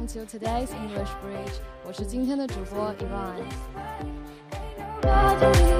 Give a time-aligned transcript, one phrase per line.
[0.00, 1.60] Welcome to today's English Bridge.
[1.84, 2.94] 我是今天的主播
[5.02, 5.79] Ivan。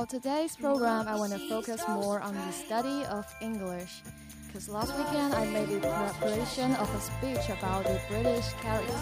[0.00, 4.00] Well, today's program, I want to focus more on the study of English.
[4.46, 8.94] Because last weekend I made a preparation of a speech about the British character.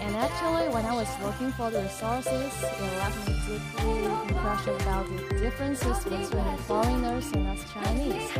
[0.00, 5.04] And actually, when I was looking for the resources, it left me deeply impressed about
[5.14, 8.30] the differences between foreigners and us Chinese,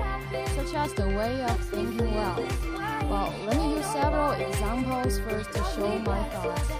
[0.56, 2.42] such as the way of thinking well.
[3.10, 6.72] Well, let me use several examples first to show my thoughts.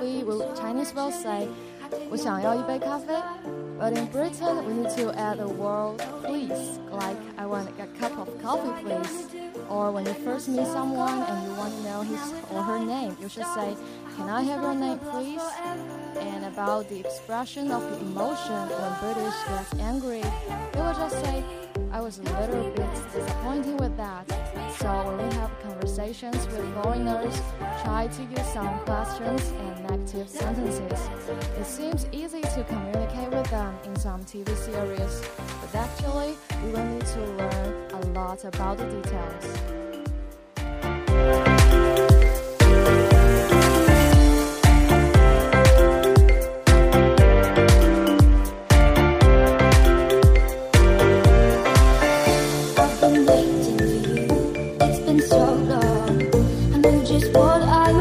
[0.00, 1.46] coffee, we Chinese will say,
[2.10, 3.12] 我想要一杯咖啡.
[3.78, 8.16] But in Britain, we need to add a word please, like I want a cup
[8.16, 9.28] of coffee, please.
[9.68, 13.18] Or when you first meet someone and you want to know his or her name,
[13.20, 13.76] you should say,
[14.16, 15.44] Can I have your name, please?
[16.20, 20.24] And about the expression of the emotion when British gets angry,
[20.72, 21.44] they will just say,
[21.92, 24.24] I was a little bit disappointed with that.
[24.81, 27.39] So when we have conversations with foreigners,
[27.83, 30.99] try to use some questions and negative sentences.
[31.59, 35.21] It seems easy to communicate with them in some TV series,
[35.61, 39.45] but actually, we will need to learn a lot about the details.
[57.23, 58.00] I knew just what I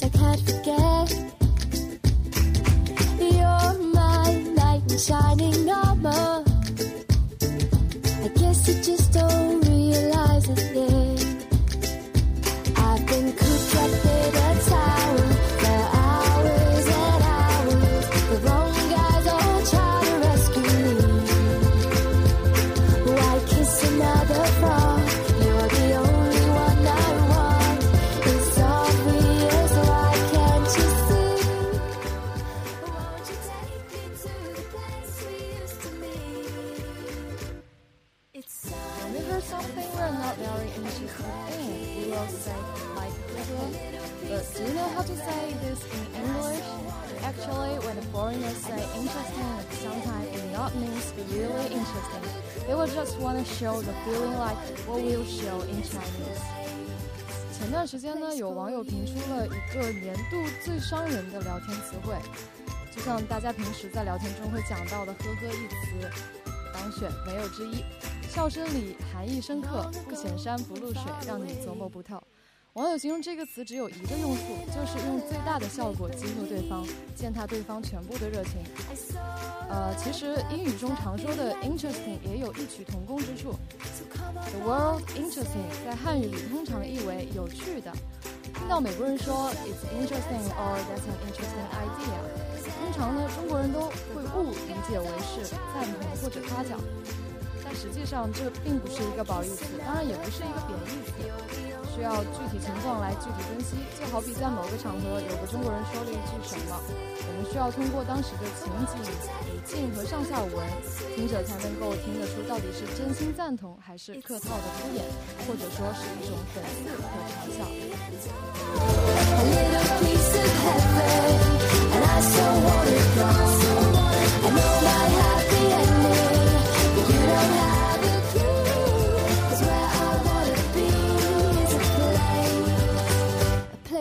[0.00, 1.10] I can't forget.
[3.20, 5.61] You're my shining
[48.32, 49.44] When you say interesting,
[49.82, 52.24] sometimes it not means really interesting.
[52.66, 54.56] They will just want to show the feeling like
[54.86, 56.40] what we'll show in Chinese.
[57.52, 62.14] 前段时间呢，有网友评出了一个年度最伤人的聊天词汇，
[62.90, 66.10] 就像大家平时在聊天中会讲到的“呵呵”一词，
[66.72, 67.84] 当选没有之一。
[68.30, 72.16] 笑声里含义深刻，不显山不露水，让你琢磨不透。
[72.74, 78.52] 网友形容这个词只有一个用处，就是用最大的效果激怒对方，践踏对方全部的热情。
[79.68, 83.54] 呃，其实英语中常说的 interesting 也有异曲同工之处。
[84.32, 87.92] The world interesting 在汉语里通常译为有趣的。
[88.54, 92.16] 听到美国人说 It's interesting or That's an interesting idea，
[92.64, 93.80] 通常呢中国人都
[94.14, 95.44] 会误理解为是
[95.74, 96.80] 赞同或者夸奖，
[97.74, 101.12] 实际上这并不是一个褒义词，当然也不是一个贬义词。
[101.94, 106.80] 需要具体情况来具体分析，就好比在某个场合有个中国人说了一句什么，
[107.28, 108.96] 我们需要通过当时的情景、
[109.52, 110.66] 语境和上下文，
[111.14, 115.04] 听者才能够听得出到底是真心赞同还是客套的敷衍，
[115.46, 117.60] 或者说是一种讽刺和嘲笑。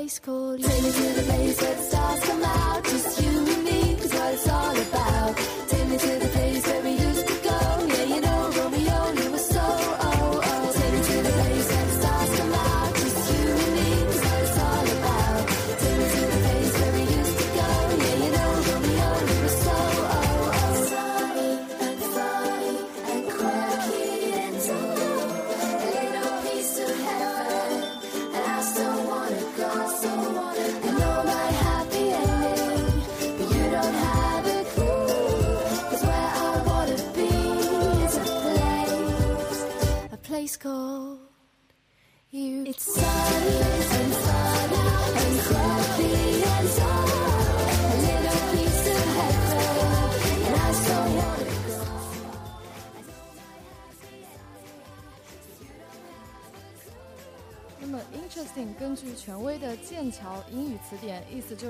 [0.01, 0.68] Place called you.
[0.68, 2.83] Take me to the place where the stars come out.
[2.86, 5.38] Just you and me is what it's all about.
[5.68, 6.40] Take me to the place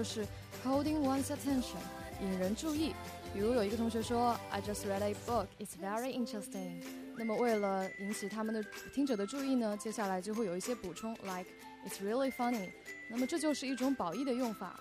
[0.02, 0.26] 就是
[0.66, 1.78] holding one's attention，
[2.24, 2.92] 引人注意。
[3.36, 6.82] 比如有一个同学说，I just read a book, it's very interesting。
[7.16, 11.46] 那么为了引起他们的听者的注意呢，接下来就会有一些补充，like
[11.86, 12.72] it's really funny。
[13.12, 14.80] 那么这就是一种褒义的用法。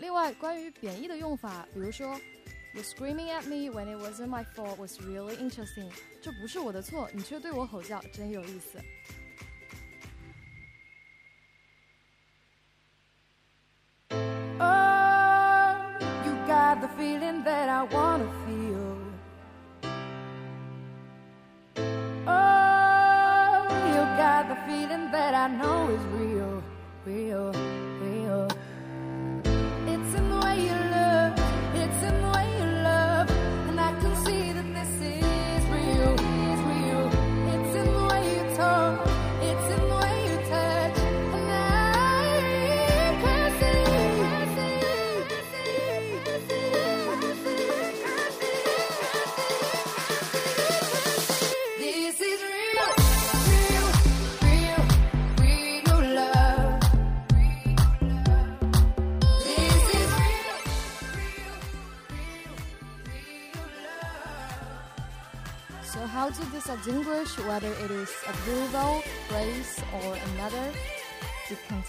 [0.00, 2.18] 另外，关于贬义的用法，比如说
[2.72, 5.90] ，You screaming at me when it wasn't my fault was really interesting。
[6.22, 8.78] 这不是我的错，你却对我吼叫，真有意思。
[17.78, 18.96] I wanna feel.
[22.26, 26.62] Oh, you got the feeling that I know is real,
[27.04, 27.75] real.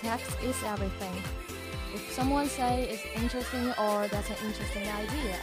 [0.01, 1.13] Context is everything.
[1.93, 5.37] If someone say it's interesting or that's an interesting idea,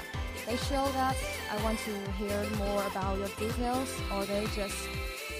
[0.47, 1.17] they show that
[1.51, 4.77] I want to hear more about your details or they just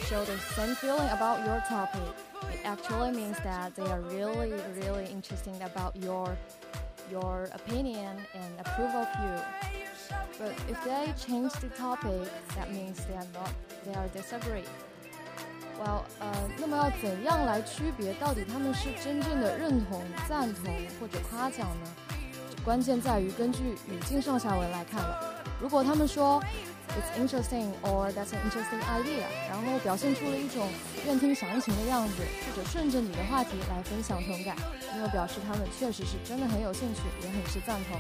[0.07, 2.03] show the same feeling about your topic.
[2.53, 6.37] It actually means that they are really, really interested about your
[7.11, 10.17] your opinion and approve of you.
[10.39, 13.53] But if they change the topic, that means they are not,
[13.85, 14.65] they are disagree.
[15.81, 21.91] 哇呃，那么要怎样来区别到底他们是真正的认同、赞同或者夸奖呢？
[22.65, 25.35] 关键在于根据语境上下文来看了。
[25.61, 26.43] 如果他们说
[26.97, 30.69] "It's interesting" or "That's an interesting idea"，然后表现出了一种
[31.07, 32.15] 愿听详情的样子，
[32.47, 34.57] 或者顺着你的话题来分享同感，
[34.95, 37.99] 那么表示他们确实是真的很有兴趣，也很是赞同。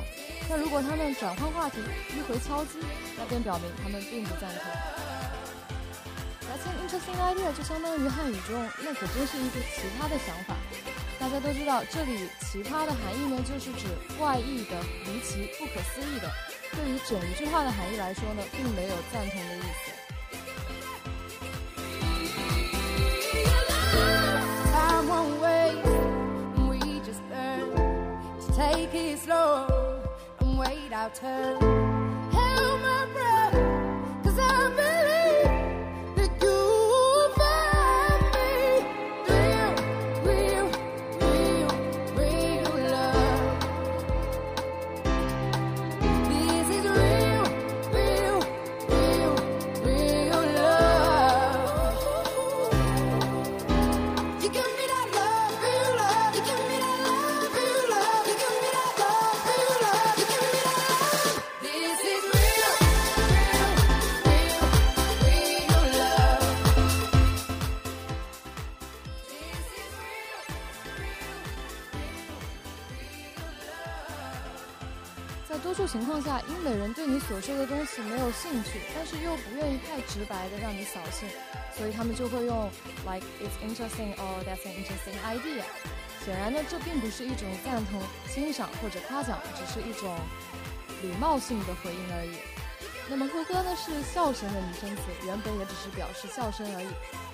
[0.48, 1.78] 那如果他们转换话题，
[2.16, 2.78] 迂回敲击，
[3.18, 5.03] 那便表明他们并不赞同。
[6.66, 10.56] An interesting idea，就相当于汉语中“那可真是一个奇葩的想法”。
[11.18, 13.86] 大家都知道，这里“奇葩”的含义呢，就是指
[14.18, 16.30] 怪异的、离奇、不可思议的。
[16.72, 19.92] 对于整句话的含义来说呢，并没有赞同的意思。
[24.72, 25.84] Time won't wait.
[26.56, 27.74] We just learn
[28.40, 29.68] to take it slow
[30.40, 31.73] and wait our turn.
[75.54, 81.28] 在多数情况下，英美人对你所说的东西没有兴趣，但是又不愿意太直白的让你扫兴，
[81.78, 82.68] 所以他们就会用
[83.06, 85.62] like it's interesting or that's an interesting idea。
[86.24, 90.18] 显然呢，这并不是一种赞同、欣赏或者夸奖，只是一种
[91.02, 92.34] 礼貌性的回应而已。
[93.08, 96.88] 那么呵呵呢是笑声的拟声词，原本也只是表示笑声而已。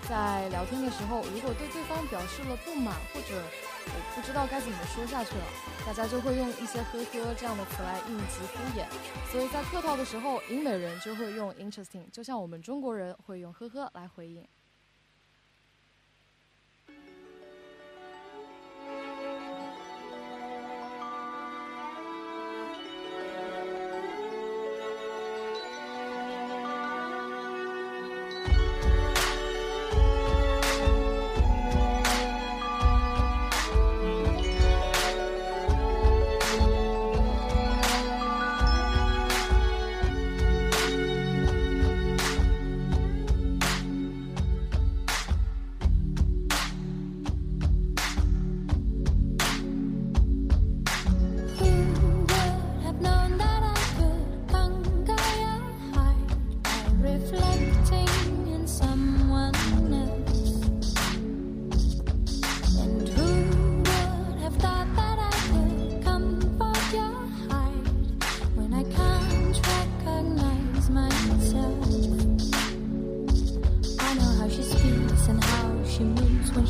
[0.06, 3.40] 在聊天的时候，如果对对方表示了不满或者
[3.86, 5.44] 我不知道该怎么说下去了，
[5.90, 8.87] 大家就会用一些呵呵这样的词来应急敷衍。
[9.32, 14.47] 所以在客套的时候，英美人就会用 interesting，就像我们中国人会用呵呵来回应。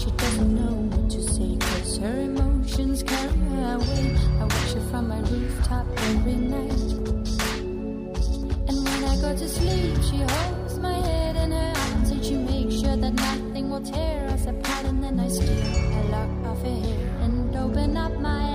[0.00, 1.56] She doesn't know what to say.
[1.60, 4.16] Cause her emotions carry her away.
[4.40, 6.80] I watch her from my rooftop every night.
[8.68, 12.36] And when I go to sleep, she holds my head in her arms and she
[12.36, 14.84] makes sure that nothing will tear us apart.
[14.86, 18.49] And then I steal a lock off her hair and open up my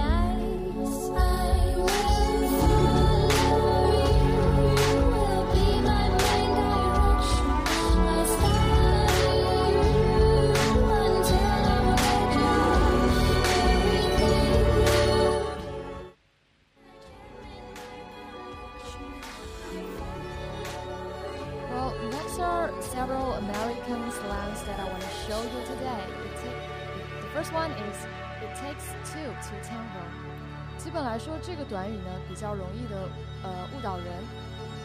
[30.86, 33.10] 基本来说，这个短语呢比较容易的
[33.42, 34.06] 呃误导人。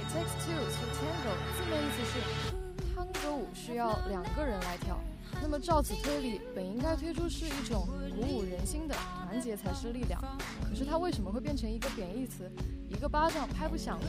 [0.00, 4.98] It takes two to tango 字面意思是探戈舞需要两个人来跳。
[5.42, 8.94] 那么照此推理，本应该推出是一种鼓舞人心的
[9.26, 10.18] 团结才是力量。
[10.66, 12.50] 可是它为什么会变成一个贬义词？
[12.88, 14.08] 一个巴掌拍不响呢？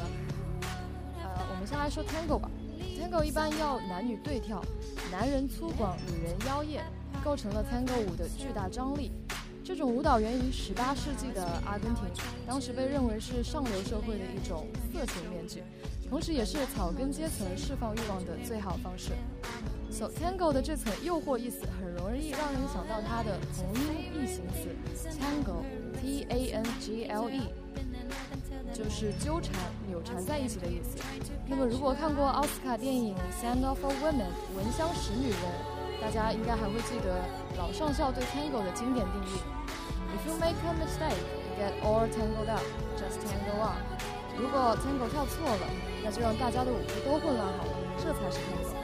[1.22, 2.50] 呃，我们先来说 tango 吧。
[2.98, 4.64] Tango 一般要男女对跳，
[5.12, 6.86] 男人粗犷，女人妖艳，
[7.22, 9.12] 构成了 Tango 舞的巨大张力。
[9.72, 12.04] 这种舞蹈源于18世纪的阿根廷，
[12.46, 15.64] 当时被认为是上流社会的一种色情面具，
[16.10, 19.14] 同时也是草根阶层释放欲望的最好方式。
[19.90, 24.68] So Tango 的这层诱惑意思很容易让人想到它的同音异形词
[25.18, 27.40] Tango，T A N G L E。
[28.74, 29.54] 就是纠缠、
[29.88, 30.98] 扭缠在一起的意思。
[31.48, 34.16] 那么，如果看过奥斯卡电影《Sound of a Woman》
[34.56, 35.40] （闻香识女人），
[36.02, 37.24] 大家应该还会记得
[37.58, 39.40] 老上校对 tango 的经典定义
[40.16, 42.64] ：If you make a mistake, you get all tangled up.
[42.98, 43.78] Just tangle on.
[44.38, 45.68] 如果 tangle 跳错了，
[46.04, 48.81] 那就让大家的舞步都混乱好了，这才是 tangle。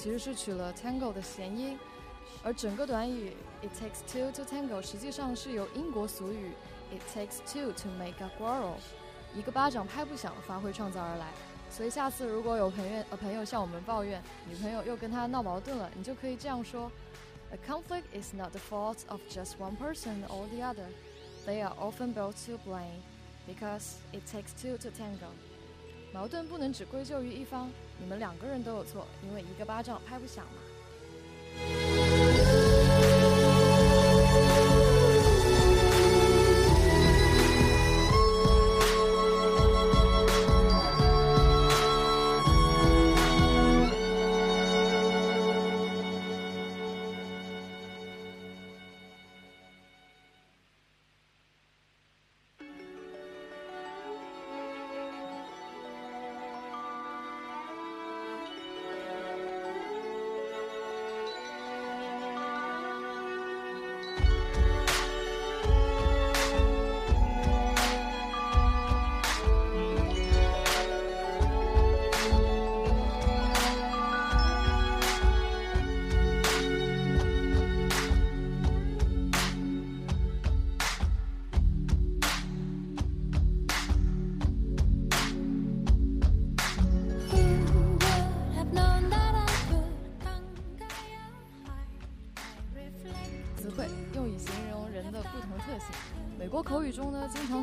[0.00, 1.78] 其实是取了 tango 的谐音，
[2.42, 6.52] 而整个短语 it takes two to tango 实际上是由英国俗语
[6.92, 8.74] it takes two to make a quarrel
[9.34, 11.26] 一个巴掌拍不响发挥创造而来。
[11.70, 16.90] 所以下次如果有朋友呃朋友向我们抱怨女朋友又跟他闹矛盾了，你就可以这样说：
[17.50, 20.88] A conflict is not the fault of just one person or the other.
[21.44, 23.02] They are often both to blame
[23.46, 25.30] because it takes two to tango.
[26.13, 30.70] 矛盾不能只归咎于一方，你们两个人都有错，因为一个巴掌拍不响嘛。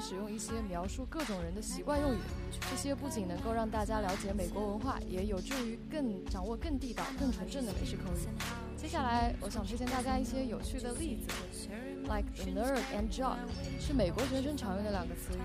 [0.00, 2.18] 使用一些描述各种人的习惯用语，
[2.70, 8.28] 这些不仅能够让大家了解美国文化，也有助于更掌握更地道、更纯正的美式口语。
[8.76, 11.68] 接下来，我想推荐大家一些有趣的例子
[12.04, 13.36] ，like the nerd and jock
[13.80, 15.40] 是美国学生常用的两个词语。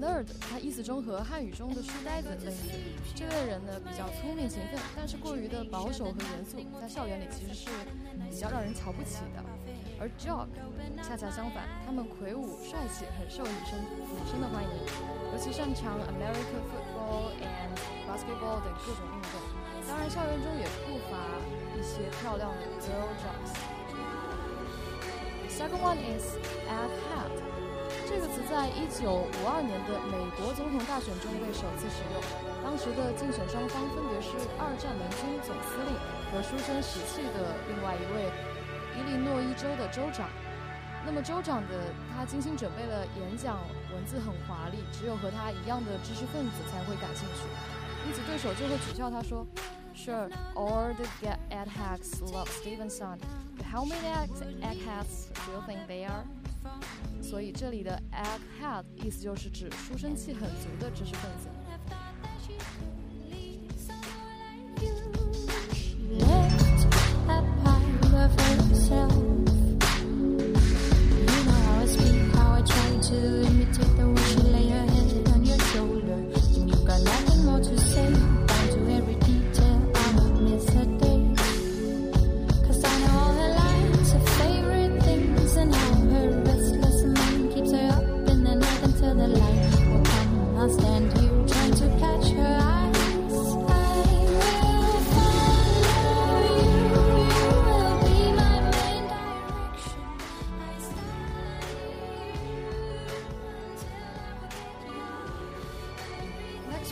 [0.00, 2.68] Nerd，它意思中和汉语中的书呆子类似。
[3.14, 7.70] 这类人呢比较聪明勤奋，但是过于的保守和严肃，在校园里其实是
[8.30, 9.44] 比较让人瞧不起的。
[10.02, 10.50] 而 jock
[10.98, 14.74] 恰恰相反，他们魁梧帅气，很受女生女生的欢迎，
[15.30, 17.70] 尤其擅长 American football and
[18.02, 19.38] basketball 等各种运动。
[19.86, 21.14] 当然，校园中也不乏
[21.78, 23.54] 一些漂亮的 girl jocks。
[25.46, 26.34] Second one is
[26.66, 27.30] at hat。
[28.10, 32.18] 这个词在一九五二年的美国总统大选中被首次使用。
[32.58, 35.94] 当时的竞选双方分别是二战盟军总司令
[36.26, 38.26] 和书生时期的另外一位
[38.96, 40.28] 伊利诺伊州的州长。
[41.04, 43.58] 那么州长的他精心准备了演讲，
[43.92, 47.42] 文字很华丽，只有和他一样的知识分子才会感兴趣。
[48.06, 49.46] 因此对手就会取笑他说
[49.94, 53.18] ：“Sure, all the get eggheads love Stevenson.
[53.72, 56.24] How many egg eggheads do you think they are?”
[57.20, 61.48] 所以这里的 egghead 意思就是指书生气很足的知识分子。
[68.92, 69.12] Herself.
[71.18, 73.61] You know how I speak, how I try to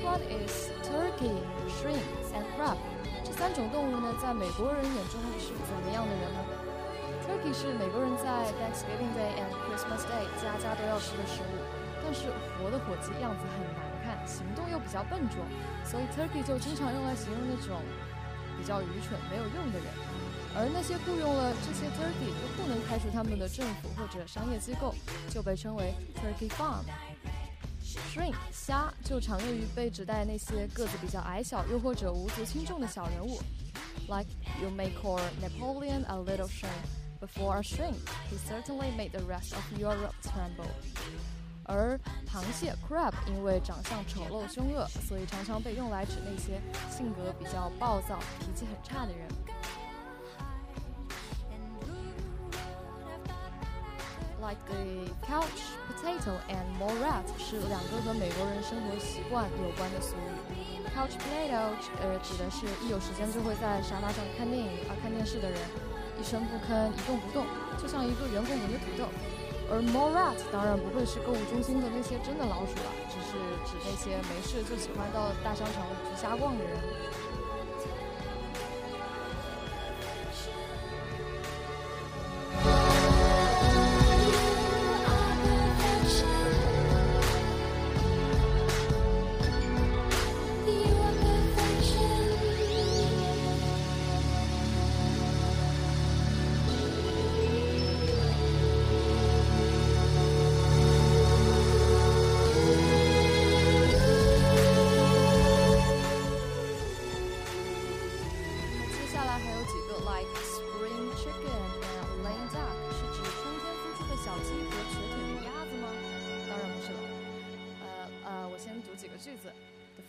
[0.02, 1.36] What is turkey,
[1.76, 2.00] shrimp,
[2.32, 2.76] and crab。
[3.22, 6.40] 这三种动物呢，在美国人眼中是怎么样的人呢
[7.28, 11.52] ？Turkey 是美国人在 Thanksgiving Day and Christmas Day 家家都要吃的食物，
[12.02, 15.44] 但是活的火鸡样子很难看，行动又比较笨拙，
[15.84, 17.80] 所以 turkey 就经常用来形容那种
[18.58, 19.86] 比较愚蠢、没有用的人。
[20.56, 24.94] 而那些雇佣了这些 turkey 又不能开除他们的政府或者商业机构，
[25.28, 26.82] 就被称为 turkey farm。
[28.12, 33.40] Shrimp 虾就常用于被指代那些个子比较矮小又或者无足轻重的小人物
[34.09, 34.29] ，like
[34.61, 36.70] you may call Napoleon a little shrimp.
[37.20, 37.96] Before a shrimp,
[38.31, 40.70] he certainly made the rest of Europe tremble.
[41.64, 49.29] 而螃蟹 crab 因为长相丑陋凶恶，所以常常被用来指那些性格比较暴躁、脾气很差的人。
[54.50, 60.82] Like the couch potato and more rat 是两个和美国人生活习惯有关的俗语。
[60.90, 61.70] Couch potato
[62.02, 65.56] 呃指的是一有时间就会在沙发上看电影啊看电视的人，
[66.18, 67.46] 一声不吭一动不动，
[67.78, 69.06] 就像一个圆滚滚的土豆。
[69.70, 76.74] 而 more rat 当然不会是购物中心的那些真的老鼠了，只是指那些没事就喜欢到大商场里去瞎逛的人。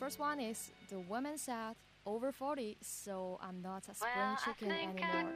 [0.02, 1.76] First one is the woman said,
[2.08, 5.32] over 40, so I'm not a spring chicken anymore.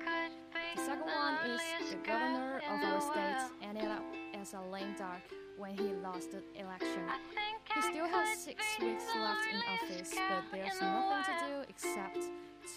[0.75, 5.21] The second one is the governor of our state ended up as a lame duck
[5.60, 7.06] when he lost the election.
[7.75, 12.17] He still has six weeks left in office, but there's nothing to do except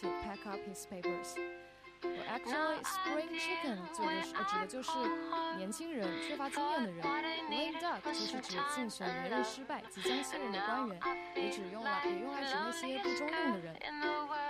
[0.02, 1.36] to pack up his papers.
[2.28, 4.90] Actually, spring chicken 指的是呃指的就是
[5.56, 7.02] 年轻人、缺乏经验的人。
[7.50, 11.00] Lame duck 就是指竞选连任失败、即将卸任的官员，
[11.34, 13.76] 也只用来也用来指那些不中用的人。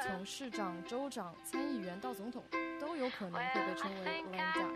[0.03, 2.45] 从市长、州长、参议员到总统，
[2.81, 4.69] 都有可能会被称为 lame duck。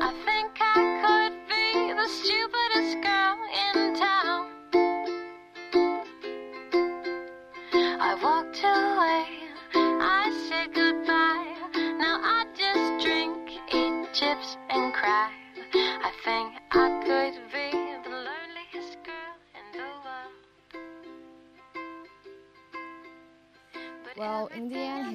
[0.00, 2.06] I think I could be the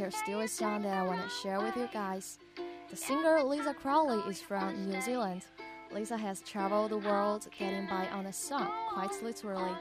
[0.03, 2.37] in the end, here's still a song that I want to share with you guys.
[2.89, 5.45] The singer Lisa Crowley is from New Zealand.
[5.91, 9.75] Lisa has traveled the world getting by on a song, quite literally.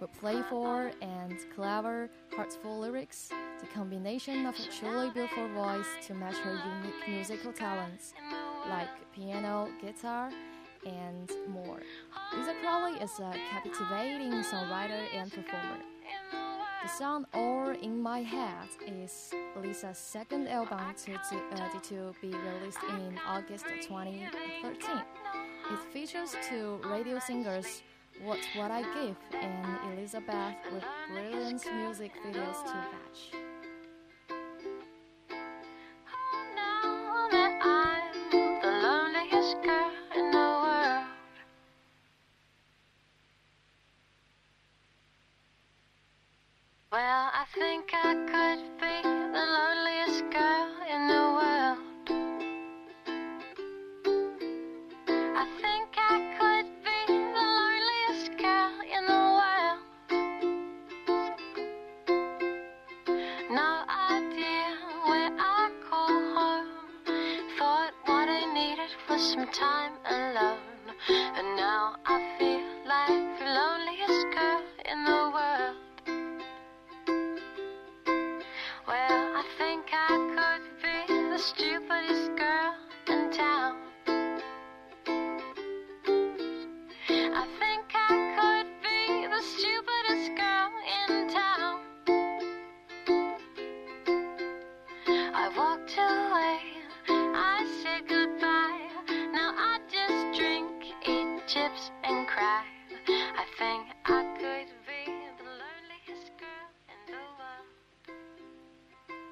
[0.00, 6.36] With playful and clever, heartful lyrics, the combination of a truly beautiful voice to match
[6.36, 8.14] her unique musical talents,
[8.68, 10.30] like piano, guitar,
[10.86, 11.80] and more.
[12.36, 15.80] Lisa Crowley is a captivating songwriter and performer.
[16.82, 22.28] The song All in My Head is Lisa's second album to, to, uh, to be
[22.28, 24.90] released in August 2013.
[25.72, 27.82] It features two radio singers,
[28.22, 33.32] What's What I Give and Elizabeth, with brilliant music videos to match.
[47.58, 49.05] Think I could be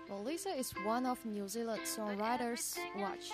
[0.08, 3.30] Well, Lisa is one of New Zealand songwriters watch.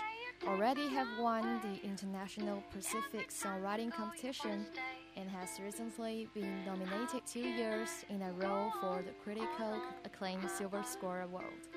[0.47, 4.67] Already have won the International Pacific Songwriting Competition
[5.17, 10.83] and has recently been nominated two years in a row for the critical acclaimed Silver
[10.85, 11.69] Score Award.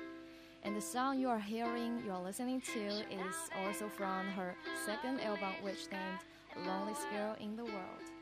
[0.62, 5.20] And the song you are hearing, you are listening to, is also from her second
[5.20, 8.13] album, which named Loneliest Girl in the World.